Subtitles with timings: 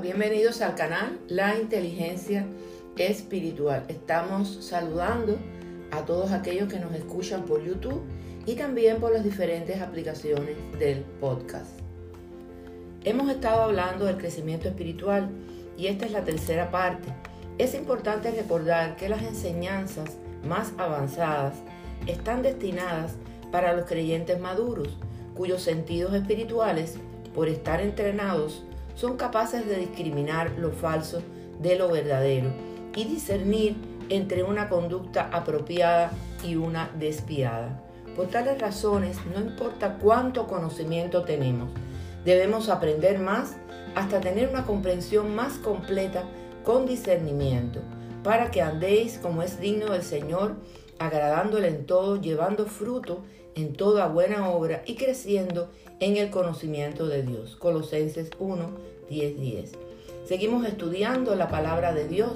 [0.00, 2.46] bienvenidos al canal La Inteligencia
[2.96, 3.84] Espiritual.
[3.88, 5.36] Estamos saludando
[5.90, 8.00] a todos aquellos que nos escuchan por YouTube
[8.46, 11.78] y también por las diferentes aplicaciones del podcast.
[13.04, 15.28] Hemos estado hablando del crecimiento espiritual
[15.76, 17.12] y esta es la tercera parte.
[17.58, 20.16] Es importante recordar que las enseñanzas
[20.48, 21.56] más avanzadas
[22.06, 23.16] están destinadas
[23.52, 24.96] para los creyentes maduros,
[25.34, 26.96] cuyos sentidos espirituales,
[27.34, 28.64] por estar entrenados,
[29.00, 31.22] son capaces de discriminar lo falso
[31.58, 32.50] de lo verdadero
[32.94, 33.74] y discernir
[34.10, 36.10] entre una conducta apropiada
[36.44, 37.82] y una despiada.
[38.14, 41.70] Por tales razones, no importa cuánto conocimiento tenemos,
[42.26, 43.56] debemos aprender más
[43.94, 46.24] hasta tener una comprensión más completa
[46.62, 47.80] con discernimiento,
[48.22, 50.56] para que andéis como es digno del Señor,
[50.98, 53.22] agradándole en todo, llevando fruto
[53.54, 57.56] en toda buena obra y creciendo en el conocimiento de Dios.
[57.56, 58.70] Colosenses 1,
[59.08, 59.72] 10, 10.
[60.26, 62.32] Seguimos estudiando la palabra de Dios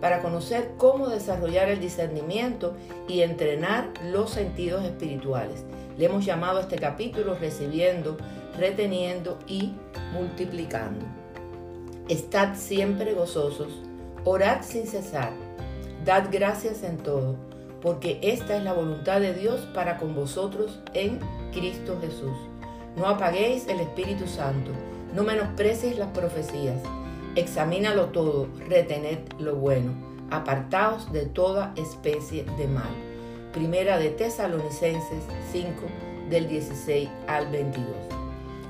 [0.00, 2.74] para conocer cómo desarrollar el discernimiento
[3.08, 5.64] y entrenar los sentidos espirituales.
[5.96, 8.16] Le hemos llamado a este capítulo recibiendo,
[8.56, 9.72] reteniendo y
[10.12, 11.04] multiplicando.
[12.08, 13.82] Estad siempre gozosos,
[14.24, 15.32] orad sin cesar,
[16.04, 17.36] dad gracias en todo
[17.82, 21.20] porque esta es la voluntad de Dios para con vosotros en
[21.52, 22.36] Cristo Jesús.
[22.98, 24.72] No apaguéis el Espíritu Santo,
[25.14, 26.80] no menosprecies las profecías,
[27.36, 29.92] examínalo todo, retened lo bueno,
[30.30, 32.90] apartaos de toda especie de mal.
[33.52, 35.70] Primera de Tesalonicenses 5
[36.28, 37.86] del 16 al 22.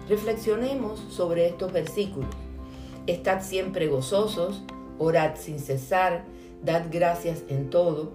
[0.09, 2.35] Reflexionemos sobre estos versículos.
[3.07, 4.63] Estad siempre gozosos,
[4.99, 6.25] orad sin cesar,
[6.63, 8.13] dad gracias en todo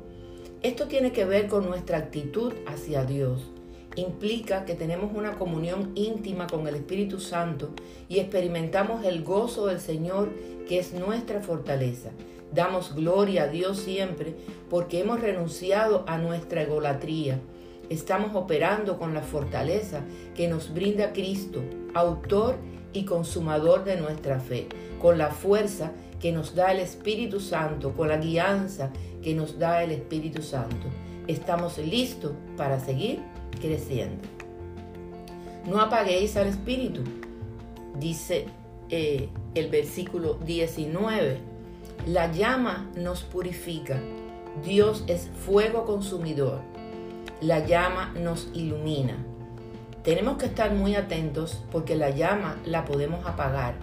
[0.64, 3.52] esto tiene que ver con nuestra actitud hacia Dios.
[3.96, 7.70] Implica que tenemos una comunión íntima con el Espíritu Santo
[8.10, 10.32] y experimentamos el gozo del Señor
[10.68, 12.10] que es nuestra fortaleza.
[12.52, 14.36] Damos gloria a Dios siempre
[14.70, 17.40] porque hemos renunciado a nuestra egolatría.
[17.90, 20.02] Estamos operando con la fortaleza
[20.36, 21.62] que nos brinda Cristo,
[21.94, 22.56] autor
[22.94, 24.68] y consumador de nuestra fe,
[25.00, 28.92] con la fuerza que nos da el Espíritu Santo, con la guianza
[29.22, 30.88] que nos da el Espíritu Santo.
[31.28, 33.20] Estamos listos para seguir
[33.60, 34.28] creciendo.
[35.66, 37.04] No apaguéis al Espíritu,
[38.00, 38.48] dice
[38.90, 41.38] eh, el versículo 19.
[42.06, 44.00] La llama nos purifica.
[44.64, 46.62] Dios es fuego consumidor.
[47.42, 49.18] La llama nos ilumina.
[50.04, 53.76] Tenemos que estar muy atentos porque la llama la podemos apagar.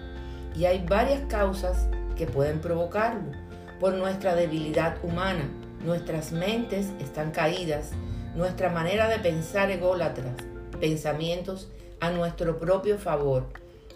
[0.55, 3.31] Y hay varias causas que pueden provocarlo
[3.79, 5.49] por nuestra debilidad humana.
[5.83, 7.91] Nuestras mentes están caídas,
[8.35, 10.35] nuestra manera de pensar ególatras,
[10.79, 11.69] pensamientos
[11.99, 13.45] a nuestro propio favor,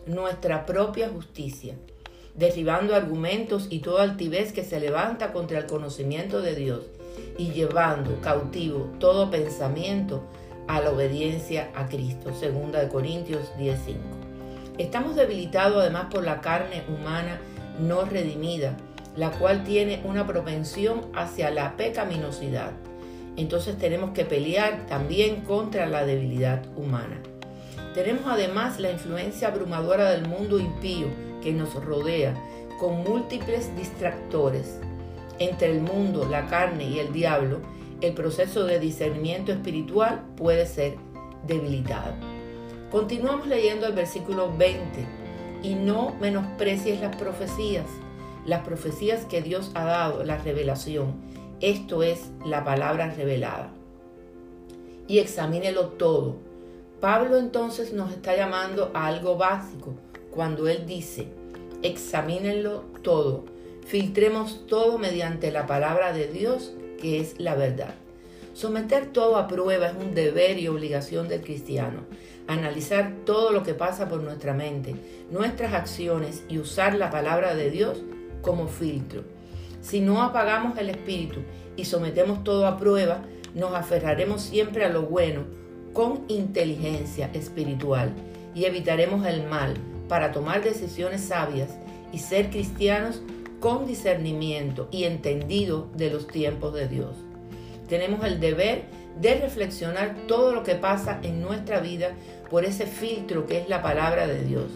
[0.05, 1.75] nuestra propia justicia,
[2.35, 6.81] derribando argumentos y toda altivez que se levanta contra el conocimiento de Dios
[7.37, 10.23] y llevando cautivo todo pensamiento
[10.67, 12.33] a la obediencia a Cristo.
[12.33, 13.95] Segunda de Corintios 10:5.
[14.77, 17.39] Estamos debilitados además por la carne humana
[17.79, 18.75] no redimida,
[19.15, 22.71] la cual tiene una propensión hacia la pecaminosidad.
[23.37, 27.21] Entonces tenemos que pelear también contra la debilidad humana.
[27.93, 31.07] Tenemos además la influencia abrumadora del mundo impío
[31.41, 32.33] que nos rodea,
[32.79, 34.79] con múltiples distractores.
[35.39, 37.59] Entre el mundo, la carne y el diablo,
[38.01, 40.95] el proceso de discernimiento espiritual puede ser
[41.47, 42.13] debilitado.
[42.91, 45.05] Continuamos leyendo el versículo 20
[45.63, 47.85] y no menosprecies las profecías,
[48.45, 51.13] las profecías que Dios ha dado, la revelación.
[51.61, 53.71] Esto es la palabra revelada.
[55.07, 56.35] Y examínelo todo.
[57.01, 59.93] Pablo entonces nos está llamando a algo básico
[60.31, 61.27] cuando él dice,
[61.83, 63.45] examínenlo todo,
[63.85, 67.93] filtremos todo mediante la palabra de Dios que es la verdad.
[68.53, 72.01] Someter todo a prueba es un deber y obligación del cristiano
[72.47, 74.95] analizar todo lo que pasa por nuestra mente,
[75.31, 78.03] nuestras acciones y usar la palabra de Dios
[78.41, 79.23] como filtro.
[79.85, 81.41] Si no apagamos el espíritu
[81.75, 83.21] y sometemos todo a prueba,
[83.53, 85.43] nos aferraremos siempre a lo bueno
[85.93, 88.11] con inteligencia espiritual
[88.55, 89.75] y evitaremos el mal
[90.09, 91.69] para tomar decisiones sabias
[92.11, 93.21] y ser cristianos
[93.59, 97.15] con discernimiento y entendido de los tiempos de Dios.
[97.87, 98.85] Tenemos el deber
[99.21, 102.15] de reflexionar todo lo que pasa en nuestra vida
[102.49, 104.71] por ese filtro que es la palabra de Dios.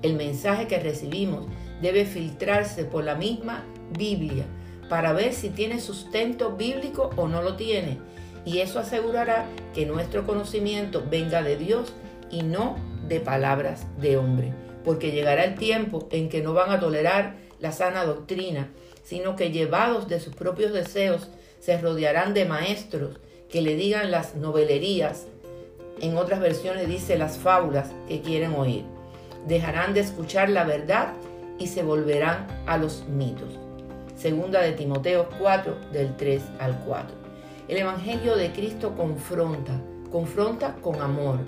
[0.00, 1.44] El mensaje que recibimos
[1.84, 3.62] debe filtrarse por la misma
[3.96, 4.46] Biblia
[4.88, 7.98] para ver si tiene sustento bíblico o no lo tiene.
[8.46, 11.92] Y eso asegurará que nuestro conocimiento venga de Dios
[12.30, 12.76] y no
[13.06, 14.52] de palabras de hombre.
[14.84, 18.68] porque llegará el tiempo en que no van a tolerar la sana doctrina,
[19.02, 21.28] sino que llevados de sus propios deseos
[21.58, 23.18] se rodearán de maestros
[23.50, 25.26] que le digan las novelerías,
[26.02, 28.84] en otras versiones dice las fábulas que quieren oír.
[29.46, 31.14] Dejarán de escuchar la verdad
[31.58, 33.58] y se volverán a los mitos.
[34.16, 37.16] Segunda de Timoteo 4 del 3 al 4.
[37.68, 39.80] El Evangelio de Cristo confronta,
[40.10, 41.38] confronta con amor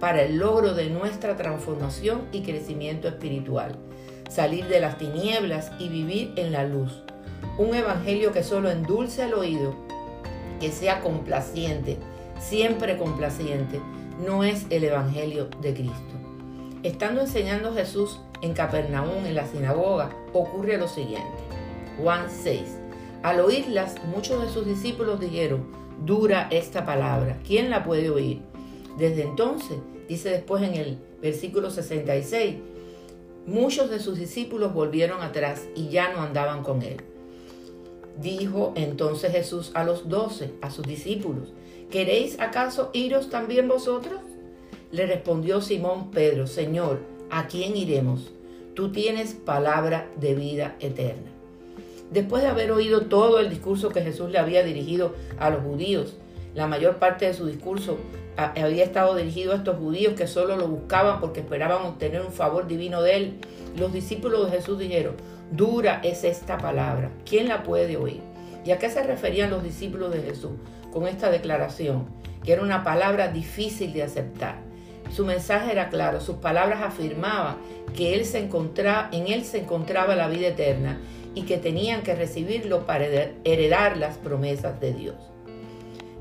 [0.00, 3.76] para el logro de nuestra transformación y crecimiento espiritual,
[4.30, 7.02] salir de las tinieblas y vivir en la luz.
[7.58, 9.74] Un Evangelio que solo endulce el oído,
[10.60, 11.98] que sea complaciente,
[12.40, 13.80] siempre complaciente,
[14.24, 16.27] no es el Evangelio de Cristo.
[16.84, 21.26] Estando enseñando Jesús en Capernaum, en la sinagoga, ocurre lo siguiente.
[22.00, 22.60] Juan 6.
[23.24, 25.66] Al oírlas, muchos de sus discípulos dijeron,
[26.04, 28.42] dura esta palabra, ¿quién la puede oír?
[28.96, 29.78] Desde entonces,
[30.08, 32.58] dice después en el versículo 66,
[33.44, 36.98] muchos de sus discípulos volvieron atrás y ya no andaban con él.
[38.20, 41.52] Dijo entonces Jesús a los doce, a sus discípulos,
[41.90, 44.20] ¿queréis acaso iros también vosotros?
[44.90, 47.00] Le respondió Simón Pedro, Señor,
[47.30, 48.32] ¿a quién iremos?
[48.74, 51.30] Tú tienes palabra de vida eterna.
[52.10, 56.16] Después de haber oído todo el discurso que Jesús le había dirigido a los judíos,
[56.54, 57.98] la mayor parte de su discurso
[58.38, 62.66] había estado dirigido a estos judíos que solo lo buscaban porque esperaban obtener un favor
[62.66, 63.38] divino de él.
[63.76, 65.16] Los discípulos de Jesús dijeron,
[65.52, 68.22] dura es esta palabra, ¿quién la puede oír?
[68.64, 70.52] ¿Y a qué se referían los discípulos de Jesús
[70.94, 72.06] con esta declaración?
[72.42, 74.67] Que era una palabra difícil de aceptar.
[75.10, 77.56] Su mensaje era claro, sus palabras afirmaban
[77.96, 80.98] que él se encontraba, en él se encontraba la vida eterna
[81.34, 83.06] y que tenían que recibirlo para
[83.44, 85.16] heredar las promesas de Dios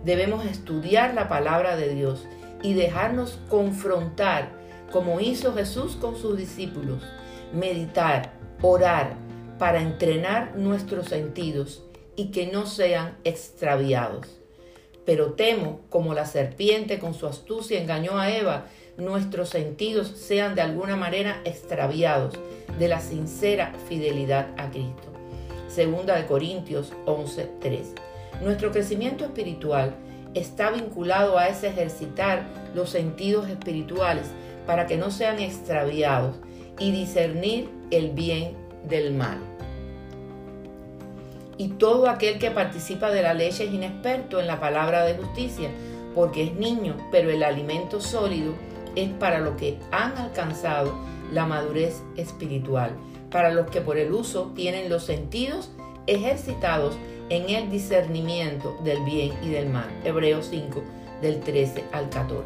[0.08, 2.26] debemos estudiar la palabra de Dios
[2.64, 4.52] y dejarnos confrontar
[4.90, 7.04] como hizo Jesús con sus discípulos,
[7.54, 8.32] meditar,
[8.62, 9.18] orar
[9.60, 11.84] para entrenar nuestros sentidos
[12.16, 14.40] y que no sean extraviados.
[15.08, 18.66] Pero temo, como la serpiente con su astucia engañó a Eva,
[18.98, 22.38] nuestros sentidos sean de alguna manera extraviados
[22.78, 25.08] de la sincera fidelidad a Cristo.
[25.70, 27.94] Segunda de Corintios 11:3.
[28.42, 29.96] Nuestro crecimiento espiritual
[30.34, 32.44] está vinculado a ese ejercitar
[32.76, 34.28] los sentidos espirituales
[34.66, 36.36] para que no sean extraviados
[36.80, 38.58] y discernir el bien
[38.90, 39.57] del mal.
[41.58, 45.70] Y todo aquel que participa de la ley es inexperto en la palabra de justicia,
[46.14, 48.54] porque es niño, pero el alimento sólido
[48.96, 50.94] es para los que han alcanzado
[51.32, 52.92] la madurez espiritual,
[53.32, 55.72] para los que por el uso tienen los sentidos
[56.06, 56.96] ejercitados
[57.30, 59.90] en el discernimiento del bien y del mal.
[60.04, 60.82] Hebreos 5,
[61.22, 62.46] del 13 al 14.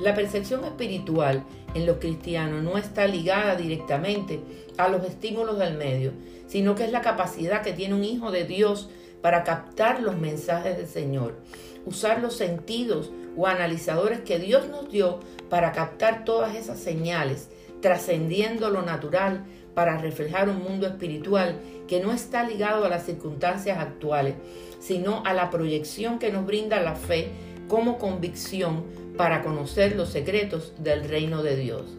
[0.00, 1.44] La percepción espiritual
[1.74, 4.40] en los cristianos no está ligada directamente
[4.76, 6.12] a los estímulos del medio,
[6.52, 8.90] sino que es la capacidad que tiene un hijo de Dios
[9.22, 11.38] para captar los mensajes del Señor,
[11.86, 17.48] usar los sentidos o analizadores que Dios nos dio para captar todas esas señales,
[17.80, 21.58] trascendiendo lo natural para reflejar un mundo espiritual
[21.88, 24.34] que no está ligado a las circunstancias actuales,
[24.78, 27.30] sino a la proyección que nos brinda la fe
[27.66, 28.84] como convicción
[29.16, 31.96] para conocer los secretos del reino de Dios.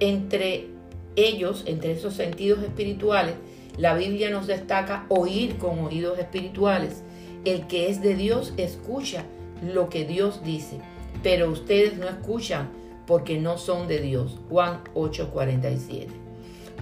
[0.00, 0.70] Entre
[1.14, 3.36] ellos, entre esos sentidos espirituales,
[3.76, 7.02] la Biblia nos destaca oír con oídos espirituales.
[7.44, 9.24] El que es de Dios escucha
[9.62, 10.80] lo que Dios dice,
[11.22, 12.70] pero ustedes no escuchan
[13.06, 14.38] porque no son de Dios.
[14.48, 16.30] Juan 8:47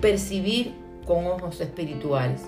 [0.01, 0.75] percibir
[1.07, 2.43] con ojos espirituales.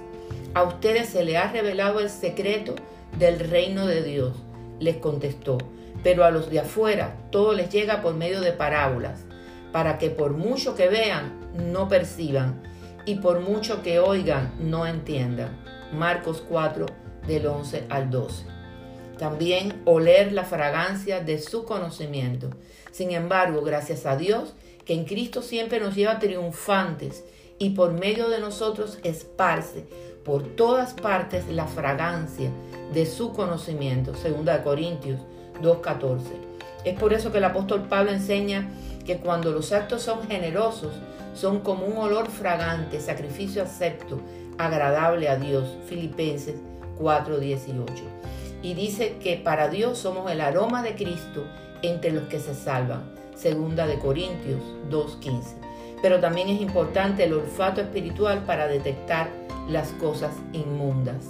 [0.54, 2.75] A ustedes se les ha revelado el secreto
[3.18, 4.37] del reino de Dios,
[4.78, 5.59] les contestó,
[6.02, 9.25] pero a los de afuera todo les llega por medio de parábolas,
[9.73, 11.32] para que por mucho que vean,
[11.73, 12.62] no perciban,
[13.07, 15.59] y por mucho que oigan, no entiendan.
[15.92, 16.87] Marcos 4,
[17.26, 18.45] del 11 al 12.
[19.19, 22.50] También oler la fragancia de su conocimiento.
[22.90, 24.54] Sin embargo, gracias a Dios,
[24.85, 27.25] que en Cristo siempre nos lleva triunfantes
[27.59, 29.85] y por medio de nosotros esparce
[30.25, 32.50] por todas partes la fragancia
[32.92, 34.14] de su conocimiento.
[34.14, 35.21] Segunda de Corintios
[35.62, 36.21] 2.14.
[36.85, 38.71] Es por eso que el apóstol Pablo enseña
[39.04, 40.92] que cuando los actos son generosos,
[41.40, 44.20] son como un olor fragante, sacrificio acepto,
[44.59, 45.78] agradable a Dios.
[45.87, 46.56] Filipenses
[46.99, 48.04] 4:18.
[48.62, 51.47] Y dice que para Dios somos el aroma de Cristo
[51.82, 53.11] entre los que se salvan.
[53.35, 55.70] Segunda de Corintios 2:15
[56.02, 59.28] pero también es importante el olfato espiritual para detectar
[59.68, 61.26] las cosas inmundas.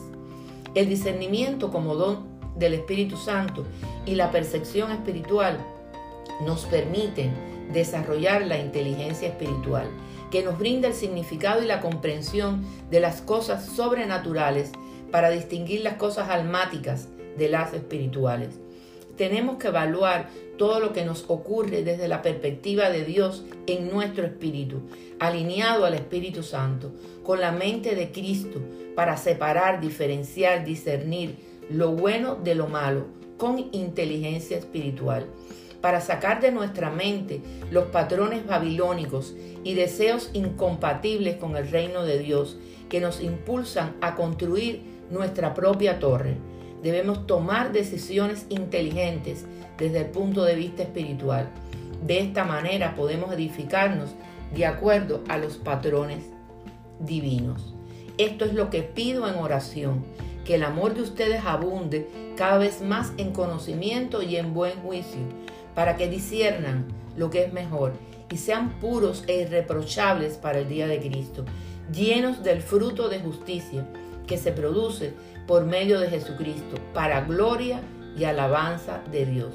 [0.74, 3.64] El discernimiento como don del Espíritu Santo
[4.06, 5.58] y la percepción espiritual
[6.46, 9.88] nos permiten desarrollar la inteligencia espiritual,
[10.30, 14.72] que nos brinda el significado y la comprensión de las cosas sobrenaturales
[15.10, 18.50] para distinguir las cosas almáticas de las espirituales.
[19.16, 24.24] Tenemos que evaluar todo lo que nos ocurre desde la perspectiva de Dios en nuestro
[24.24, 24.82] espíritu,
[25.18, 28.60] alineado al Espíritu Santo, con la mente de Cristo,
[28.94, 31.36] para separar, diferenciar, discernir
[31.70, 35.26] lo bueno de lo malo, con inteligencia espiritual
[35.80, 39.34] para sacar de nuestra mente los patrones babilónicos
[39.64, 42.58] y deseos incompatibles con el reino de Dios
[42.88, 46.36] que nos impulsan a construir nuestra propia torre.
[46.82, 49.46] Debemos tomar decisiones inteligentes
[49.78, 51.48] desde el punto de vista espiritual.
[52.06, 54.10] De esta manera podemos edificarnos
[54.54, 56.24] de acuerdo a los patrones
[56.98, 57.74] divinos.
[58.18, 60.04] Esto es lo que pido en oración,
[60.44, 65.20] que el amor de ustedes abunde cada vez más en conocimiento y en buen juicio
[65.80, 66.84] para que disiernan
[67.16, 67.92] lo que es mejor
[68.30, 71.46] y sean puros e irreprochables para el día de Cristo,
[71.90, 73.88] llenos del fruto de justicia
[74.26, 75.14] que se produce
[75.46, 77.80] por medio de Jesucristo, para gloria
[78.14, 79.54] y alabanza de Dios.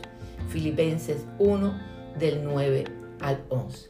[0.50, 1.79] Filipenses 1
[2.17, 2.86] del 9
[3.22, 3.89] al 11.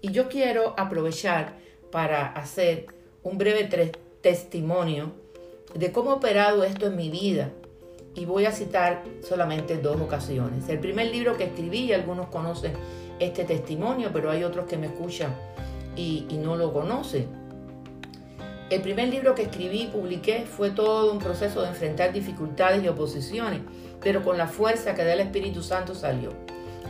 [0.00, 1.54] Y yo quiero aprovechar
[1.92, 2.86] para hacer
[3.22, 5.12] un breve testimonio
[5.76, 7.52] de cómo ha operado esto en mi vida
[8.20, 10.68] y voy a citar solamente dos ocasiones.
[10.68, 12.74] El primer libro que escribí, y algunos conocen
[13.18, 15.34] este testimonio, pero hay otros que me escuchan
[15.96, 17.28] y, y no lo conocen.
[18.68, 22.88] El primer libro que escribí y publiqué fue todo un proceso de enfrentar dificultades y
[22.88, 23.62] oposiciones,
[24.02, 26.28] pero con la fuerza que da el Espíritu Santo salió.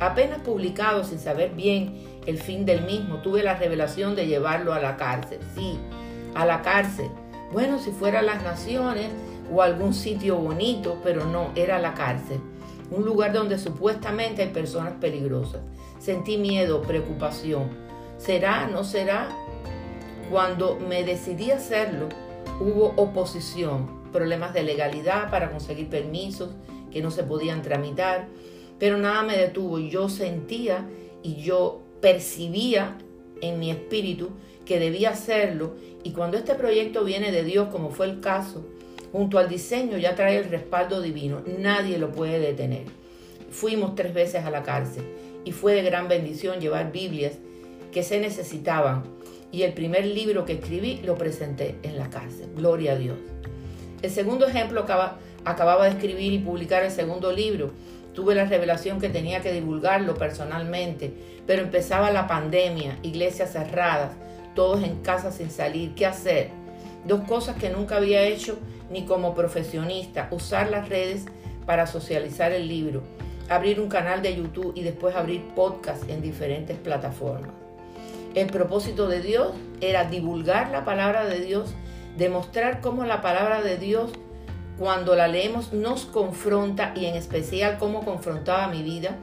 [0.00, 1.94] Apenas publicado sin saber bien
[2.26, 5.38] el fin del mismo, tuve la revelación de llevarlo a la cárcel.
[5.54, 5.78] Sí,
[6.34, 7.08] a la cárcel.
[7.52, 9.10] Bueno, si fuera las naciones,
[9.52, 12.40] o algún sitio bonito, pero no, era la cárcel,
[12.90, 15.60] un lugar donde supuestamente hay personas peligrosas.
[15.98, 17.68] Sentí miedo, preocupación.
[18.16, 18.66] ¿Será?
[18.66, 19.28] ¿No será?
[20.30, 22.08] Cuando me decidí hacerlo,
[22.60, 26.50] hubo oposición, problemas de legalidad para conseguir permisos
[26.90, 28.28] que no se podían tramitar,
[28.78, 29.78] pero nada me detuvo.
[29.78, 30.88] Yo sentía
[31.22, 32.96] y yo percibía
[33.40, 34.30] en mi espíritu
[34.64, 38.64] que debía hacerlo y cuando este proyecto viene de Dios, como fue el caso,
[39.12, 42.84] junto al diseño ya trae el respaldo divino, nadie lo puede detener.
[43.50, 45.04] Fuimos tres veces a la cárcel
[45.44, 47.34] y fue de gran bendición llevar Biblias
[47.92, 49.02] que se necesitaban
[49.52, 52.48] y el primer libro que escribí lo presenté en la cárcel.
[52.54, 53.18] Gloria a Dios.
[54.02, 54.86] El segundo ejemplo
[55.44, 57.72] acababa de escribir y publicar el segundo libro.
[58.14, 61.12] Tuve la revelación que tenía que divulgarlo personalmente,
[61.46, 64.12] pero empezaba la pandemia, iglesias cerradas,
[64.54, 65.94] todos en casa sin salir.
[65.94, 66.50] ¿Qué hacer?
[67.06, 68.58] Dos cosas que nunca había hecho
[68.90, 71.26] ni como profesionista, usar las redes
[71.66, 73.02] para socializar el libro,
[73.48, 77.50] abrir un canal de YouTube y después abrir podcast en diferentes plataformas.
[78.34, 81.74] El propósito de Dios era divulgar la palabra de Dios,
[82.16, 84.12] demostrar cómo la palabra de Dios
[84.78, 89.16] cuando la leemos nos confronta y en especial cómo confrontaba mi vida.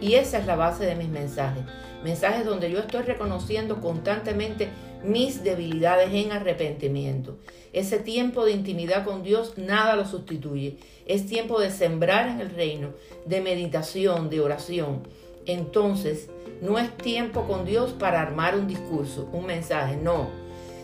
[0.00, 1.64] Y esa es la base de mis mensajes.
[2.04, 4.68] Mensajes donde yo estoy reconociendo constantemente
[5.04, 7.38] mis debilidades en arrepentimiento.
[7.72, 10.78] Ese tiempo de intimidad con Dios nada lo sustituye.
[11.06, 12.90] Es tiempo de sembrar en el reino,
[13.26, 15.02] de meditación, de oración.
[15.46, 16.28] Entonces,
[16.60, 20.28] no es tiempo con Dios para armar un discurso, un mensaje, no,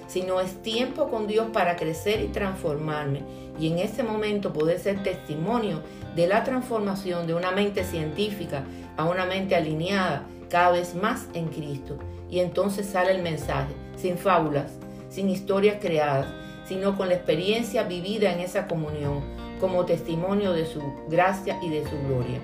[0.06, 3.22] sino es tiempo con Dios para crecer y transformarme
[3.58, 5.82] y en ese momento poder ser testimonio
[6.14, 8.64] de la transformación de una mente científica
[8.96, 11.98] a una mente alineada cada vez más en Cristo.
[12.30, 14.72] Y entonces sale el mensaje, sin fábulas,
[15.08, 16.26] sin historias creadas,
[16.66, 19.20] sino con la experiencia vivida en esa comunión,
[19.60, 22.38] como testimonio de su gracia y de su gloria.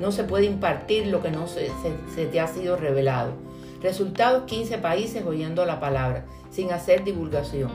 [0.00, 1.70] No se puede impartir lo que no se,
[2.26, 3.32] te ha sido revelado.
[3.82, 7.70] Resultados 15 países oyendo la palabra, sin hacer divulgación.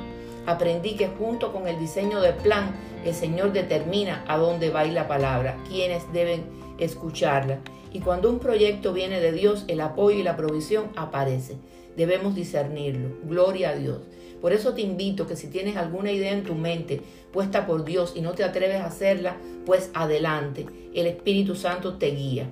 [0.46, 2.76] Aprendí que junto con el diseño del plan,
[3.06, 6.44] el Señor determina a dónde va la palabra, quiénes deben
[6.78, 7.60] escucharla.
[7.94, 11.58] Y cuando un proyecto viene de Dios, el apoyo y la provisión aparece.
[11.96, 13.10] Debemos discernirlo.
[13.24, 14.00] Gloria a Dios.
[14.42, 18.14] Por eso te invito que si tienes alguna idea en tu mente puesta por Dios
[18.16, 20.66] y no te atreves a hacerla, pues adelante.
[20.94, 22.48] El Espíritu Santo te guía.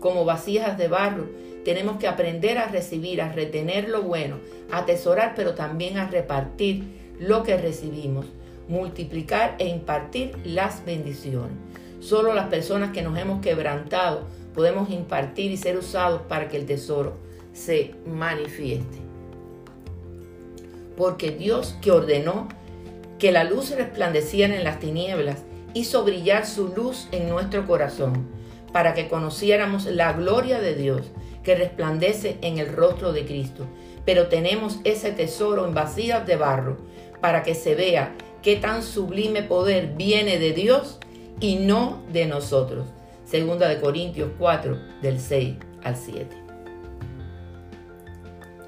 [0.00, 1.28] Como vasijas de barro,
[1.64, 4.36] tenemos que aprender a recibir, a retener lo bueno,
[4.70, 6.84] a atesorar, pero también a repartir
[7.18, 8.26] lo que recibimos,
[8.68, 11.52] multiplicar e impartir las bendiciones.
[12.00, 16.66] Solo las personas que nos hemos quebrantado podemos impartir y ser usados para que el
[16.66, 17.14] tesoro
[17.52, 19.10] se manifieste
[21.00, 22.46] porque Dios que ordenó
[23.18, 28.28] que la luz resplandeciera en las tinieblas, hizo brillar su luz en nuestro corazón,
[28.70, 31.10] para que conociéramos la gloria de Dios,
[31.42, 33.66] que resplandece en el rostro de Cristo.
[34.04, 36.76] Pero tenemos ese tesoro en vasijas de barro
[37.22, 40.98] para que se vea qué tan sublime poder viene de Dios
[41.40, 42.88] y no de nosotros.
[43.24, 46.49] Segunda de Corintios 4, del 6 al 7.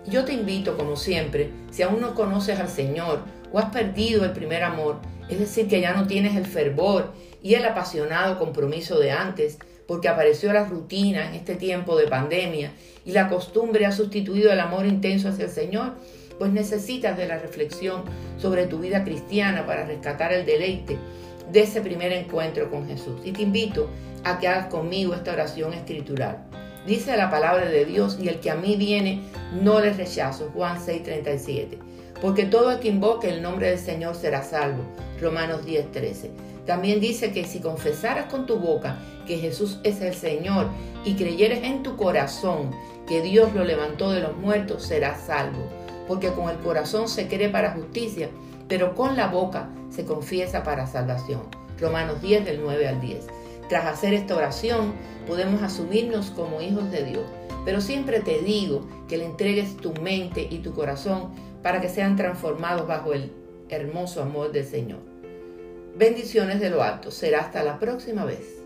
[0.06, 3.20] Yo te invito, como siempre, si aún no conoces al Señor
[3.52, 7.54] o has perdido el primer amor, es decir, que ya no tienes el fervor y
[7.54, 12.72] el apasionado compromiso de antes, porque apareció la rutina en este tiempo de pandemia
[13.04, 15.94] y la costumbre ha sustituido el amor intenso hacia el Señor,
[16.38, 18.02] pues necesitas de la reflexión
[18.38, 20.98] sobre tu vida cristiana para rescatar el deleite
[21.52, 23.20] de ese primer encuentro con Jesús.
[23.24, 23.88] Y te invito
[24.24, 26.44] a que hagas conmigo esta oración escritural.
[26.86, 29.22] Dice la palabra de Dios, y el que a mí viene,
[29.62, 30.50] no le rechazo.
[30.52, 31.78] Juan 6:37.
[32.20, 34.82] Porque todo el que invoque el nombre del Señor será salvo.
[35.20, 36.30] Romanos 10:13.
[36.66, 40.68] También dice que si confesaras con tu boca que Jesús es el Señor
[41.04, 42.70] y creyeres en tu corazón
[43.08, 45.64] que Dios lo levantó de los muertos, serás salvo.
[46.06, 48.28] Porque con el corazón se cree para justicia,
[48.68, 51.42] pero con la boca se confiesa para salvación.
[51.80, 53.26] Romanos 10 del 9 al 10.
[53.72, 54.92] Tras hacer esta oración,
[55.26, 57.24] podemos asumirnos como hijos de Dios.
[57.64, 61.30] Pero siempre te digo que le entregues tu mente y tu corazón
[61.62, 63.32] para que sean transformados bajo el
[63.70, 64.98] hermoso amor del Señor.
[65.96, 67.10] Bendiciones de lo alto.
[67.10, 68.61] Será hasta la próxima vez.